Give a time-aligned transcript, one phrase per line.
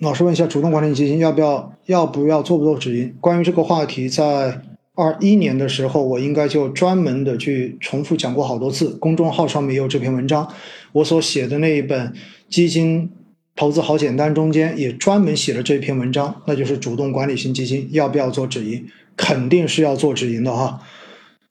[0.00, 3.14] 老师问一下，主动管理基金要不要要不要做不做止盈？
[3.18, 4.60] 关于这个话题，在
[4.94, 8.90] 二一年的时候，我应该就专门的去重复讲过好多次。
[8.90, 10.46] 公众号上面也有这篇文章，
[10.92, 12.08] 我所写的那一本
[12.50, 13.10] 《基金
[13.54, 18.86] 投资好简单》中间也专门写了这篇文章，那就是主动管理型基金要不要做止盈？
[19.16, 20.78] 肯定是要做止盈的哈，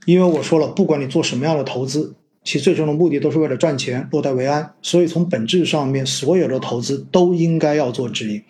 [0.06, 2.14] 因为我说了，不管你做什么样的投资。
[2.46, 4.72] 其最终的目的都是为了赚钱，落袋为安。
[4.82, 8.42] 所以从本质上面，所有的投资都应该要做止盈。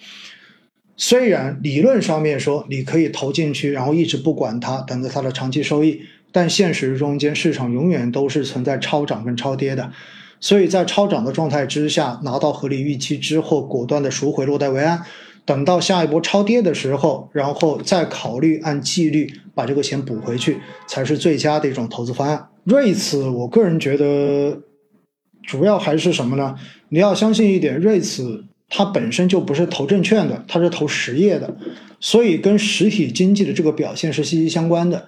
[0.97, 9.91] 虽然理论上面说你可以投进去，然后一直不管它，等着它的长期收益，但现实中间市场永远都是存在超涨跟超跌的。
[10.39, 15.01] 所以在超涨的状态之下，拿到合理预期之后，果断的赎回，落袋为安。
[15.45, 22.47] 等到下一波超跌的时候，然后再考虑按纪律把这个钱补回去，才是最佳的一种投资方案。
[22.63, 24.59] 瑞慈，我个人觉得，
[25.43, 26.55] 主要还是什么呢？
[26.89, 31.55] 你要相信一点，瑞慈它本身就不是投证券的，它是投实业的，
[31.99, 35.07] 所以跟实体经济的这个表现是息息相关的。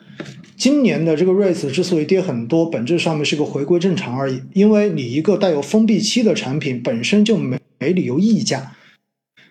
[0.56, 8.72] 今年的这个瑞慈之所以跌很多，本质上面是个回归正常而已，因为你一个带有封闭期的产品本身就没没理由溢价，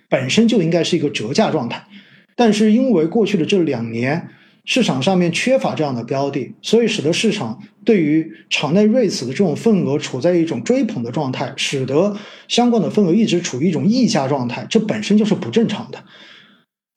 [0.09, 1.87] 本身就应该是一个折价状态，
[2.35, 4.29] 但是因为过去的这两年。
[4.69, 12.17] 市场上面缺乏这样的标的，所以使得市场对于场内瑞慈的这种份额处在一种追捧的状态，使得
[12.48, 16.03] 相关的份额一直处于一种溢价状态，这本身就是不正常的。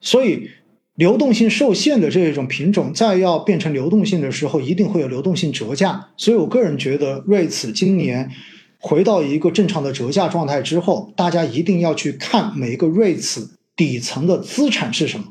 [0.02, 0.50] 所以
[0.96, 6.08] 流动性受限的这种品种，在要变成流动性的时候，一定会有流动性折价。
[6.18, 8.32] 所以我个人觉得，瑞慈今年
[8.80, 15.26] 回到一个正常的折价状态之后，大家一定要去看每一个 REITs 底层的资产是什么。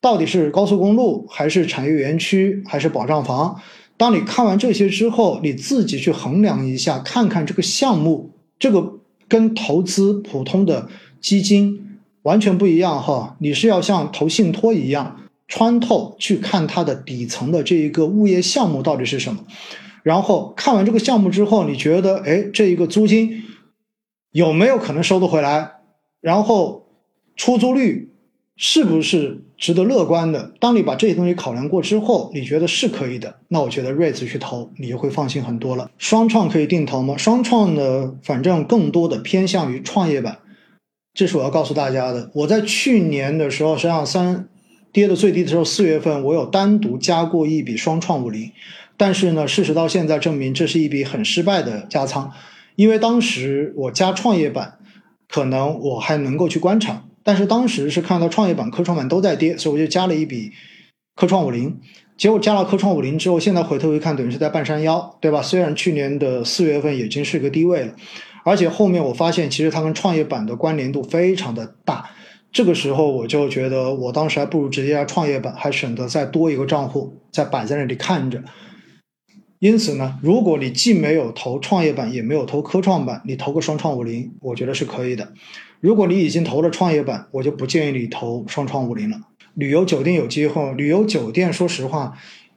[0.00, 3.60] 到底是高速公路，还是产业园区，还是保障房？
[3.96, 10.88] 当你看完这些之后，你自己去衡量一下，看看这个项目，这个跟投资普通的
[11.20, 13.36] 基金完全不一样哈。
[13.40, 19.44] 你是要像投信托一样穿透去看它的底层的这一个物业项目到底是什么，
[20.06, 23.42] 然后看完这个项目之后，你觉得哎，这一个租金
[24.30, 25.78] 有没有可能收得回来？
[26.20, 26.86] 然后
[27.34, 28.14] 出租率
[28.56, 29.42] 是不是？
[29.58, 30.52] 值得乐观的。
[30.60, 35.90] 当你把这些东西考量过之后，你觉得是可以的，那我觉得瑞慈去投，你就会放心很多了。
[35.98, 37.16] 双创可以定投吗？
[37.16, 40.38] 双创呢，反正更多的偏向于创业板，
[41.14, 42.30] 这是我要告诉大家的。
[42.32, 44.48] 我在去年的时候，实际上三
[44.96, 48.50] 跌的最低的时候，四月份我有单独加过一笔双创五零，
[48.96, 52.32] 但是呢，事实到现在证明这是一笔很失败的加仓，
[52.76, 54.78] 因为当时我加创业板，
[55.28, 57.04] 可能我还能够去观察。
[57.22, 60.52] 但是当时是看到创业板、科创板都在跌，所以我就加了一笔
[61.14, 61.78] 科创五零。
[62.16, 65.42] 结果加了科创五零之后，现在回头一看，等于是在半山腰，对吧？
[65.42, 67.92] 虽然去年的四月份已经是个低位了，
[68.46, 72.08] 而且后面我发现其实它跟创业板的关联度非常的大。
[72.56, 78.42] 这个时候我就觉得，我当时还不如直接加创业板，还省得再多一个账户再摆在那里看着。
[79.58, 85.34] 因此呢，如果你既没有投创业板，也没有投科创板，你投个双创五零，我觉得是可以的。
[85.80, 89.18] 如果你已经投了创业板，我就不建议你投双创五零了。
[89.52, 92.16] 旅游酒店有机会，旅游酒店说实话，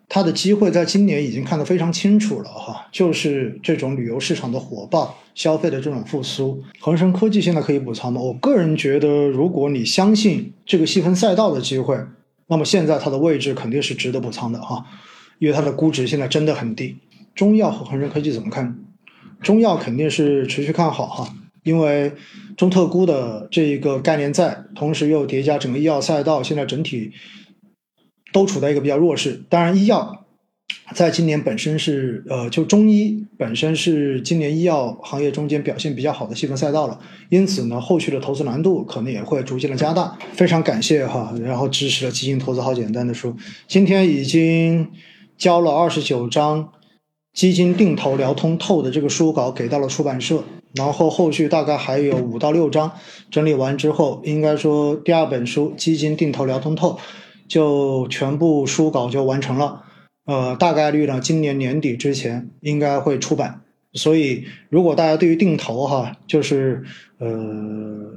[0.10, 6.62] 它的机会在今年已经看得非常清楚了哈，就是这种旅游市场的火爆，消费的这种复苏。
[6.80, 8.20] 恒生科技现在可以补仓吗？
[8.20, 11.96] 我个人觉得，如果你相信这个细分赛道的机会，
[12.48, 14.84] 那么现在它的位置肯定是值得补仓的哈。
[15.38, 16.98] 因为它的估值现在真的很低，
[17.34, 18.78] 中药和恒生科技怎么看？
[19.42, 21.34] 中药肯定是持续看好哈，
[21.64, 22.12] 因为
[22.58, 27.12] 中特估的这一个概念在，同时又叠加整个医药赛道，现在整体
[28.32, 29.42] 都处在一个比较弱势。
[29.50, 30.26] 当然，医药
[30.94, 40.18] 在今年本身是呃，就中医本身是今年医药行业中间表现比较好的细分赛道了，因此呢，后续的投资难度可能也会逐渐的加大。
[40.34, 43.36] 非常感谢哈，然后支持了基金投资好简单的书，
[43.68, 44.88] 今天已经。
[45.40, 46.74] 交了二十九章
[47.34, 50.44] 基金定投聊通透的这个书稿给到了出版社，
[50.76, 52.92] 然后后续大概还有五到六章
[53.32, 57.00] 整理完之后，应该说第二本书基金定投聊通透
[57.50, 59.84] 就全部书稿就完成了，
[60.26, 63.60] 呃，大概率呢今年年底之前应该会出版，
[63.92, 66.84] 所以如果大家对于定投哈，就是
[67.18, 68.16] 呃。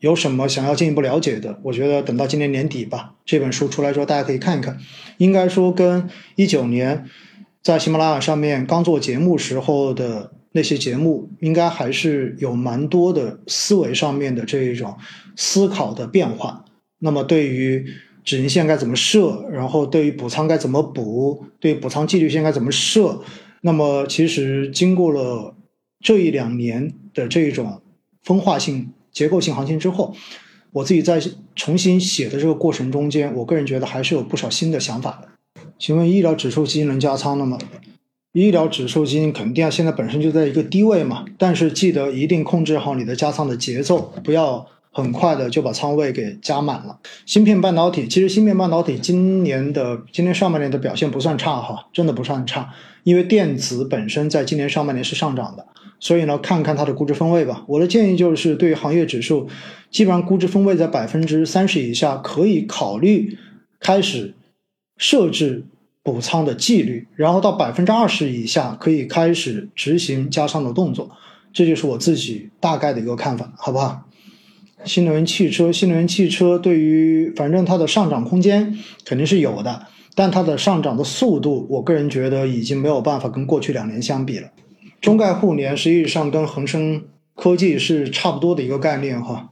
[0.00, 1.58] 有什么想要进一步了解的？
[1.62, 4.76] 我觉得等到今年年底吧，这本书出来之后，大家可以看一看。
[5.16, 7.08] 应该说，跟一九年
[7.62, 14.94] 在喜马拉雅上面刚做节目时候的那些节目，应该还是有蛮多的思维上面的这一种
[15.36, 16.66] 思考的变化。
[16.98, 17.86] 那么，对于
[18.24, 23.20] 止盈线该怎么设，然后对于补仓该怎么补，对补仓纪律线该怎么设，
[23.60, 25.54] 那么其实经过了
[26.00, 27.82] 这一两年的这种
[28.22, 28.90] 分化性。
[29.14, 30.12] 结构性行情之后，
[30.72, 31.22] 我自己在
[31.54, 35.62] 重新写的这个过程中间，我个人觉得还是有不少新的想法的。
[35.78, 37.56] 请问医疗指数基金能加仓了吗？
[38.32, 46.98] 医疗指数基金肯定啊，现在本身就在一个低位嘛，但是记得一定控制好你的加仓的节奏，不要很快的就把仓位给加满了。
[47.26, 55.66] 芯片半导体，其实芯片半导体今年的今年上半年的表现不算差哈，真的不算差，因为电子本身在今年上半年是上涨的，
[56.00, 57.64] 所以呢，看看它的估值分位吧。
[57.66, 59.48] 我的建议就是，对于行业指数，
[59.90, 63.36] 基本上估值分位在百分之三十以下，可以考虑
[63.80, 64.34] 开始
[64.96, 65.66] 设置。
[66.06, 71.10] 补仓的纪律，然后到百分之二十以下可以开始执行加仓的动作，
[71.50, 74.06] 这就是我自己大概的一个看法，好不好？
[74.84, 84.48] 新能源汽车，新能源汽车对于反正它的上涨空间肯定是有的，但它的上涨的速度，我个人觉得已经没有办法跟过去两年相比了。
[85.00, 87.02] 中概互联实际上跟恒生
[87.34, 89.50] 科技是差不多的一个概念哈。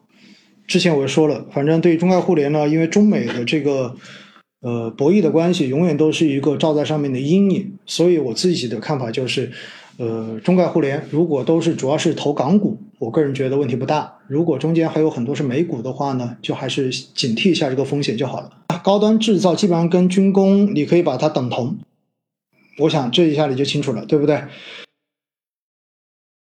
[0.67, 3.96] 之前我也说了，反正对中概互联呢，因为中美的这个。
[4.64, 9.50] 呃，博弈的关系永远都是一个照在上面的阴影，所以我自己的看法就是，
[10.02, 14.19] 呃，中概互联如果都是主要是投港股，我个人觉得问题不大。
[14.26, 18.50] 如果中间还有很多是美股的话呢，就还是警惕一下这个风险就好了。
[18.82, 21.78] 高端制造基本上跟军工，你可以把它等同，
[22.81, 24.43] 我想这一下你就清楚了，对不对？